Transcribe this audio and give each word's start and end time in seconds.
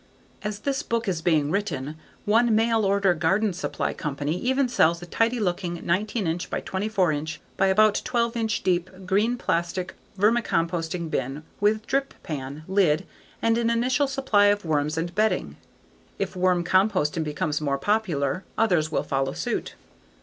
As 0.41 0.61
this 0.61 0.81
book 0.81 1.07
is 1.07 1.21
being 1.21 1.51
written, 1.51 1.95
one 2.25 2.55
mail 2.55 2.85
order 2.85 3.13
garden 3.13 3.53
supply 3.53 3.93
company 3.93 4.35
even 4.35 4.67
sells 4.67 4.99
a 5.03 5.05
tidy 5.05 5.39
looking 5.39 5.79
19" 5.85 6.39
by 6.49 6.59
24" 6.59 7.13
by 7.55 7.67
about 7.67 8.01
12" 8.03 8.63
deep 8.63 8.89
green 9.05 9.37
plastic 9.37 9.93
vermicomposting 10.17 11.11
bin 11.11 11.43
with 11.59 11.85
drip 11.85 12.15
pan, 12.23 12.63
lid, 12.67 13.05
and 13.43 13.59
an 13.59 13.69
initial 13.69 14.07
supply 14.07 14.45
of 14.45 14.65
worms 14.65 14.97
and 14.97 15.13
bedding. 15.13 15.55
If 16.17 16.35
worm 16.35 16.63
composting 16.63 17.23
becomes 17.23 17.61
more 17.61 17.77
popular, 17.77 18.43
others 18.57 18.91
will 18.91 19.03
follow 19.03 19.33
suit. 19.33 19.75